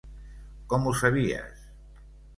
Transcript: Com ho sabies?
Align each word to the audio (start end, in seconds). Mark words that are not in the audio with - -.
Com 0.71 0.89
ho 0.89 0.93
sabies? 1.03 1.63